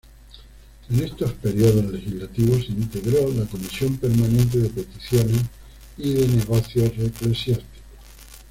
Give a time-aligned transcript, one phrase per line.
[0.89, 5.43] En estos períodos legislativos integró la Comisión permanente de Peticiones
[5.95, 7.67] y de Negocios Eclesiásticos.